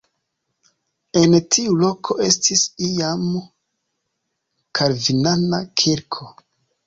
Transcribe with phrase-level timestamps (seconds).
[1.19, 3.27] En tiu loko estis iam
[4.79, 6.27] kalvinana kirko.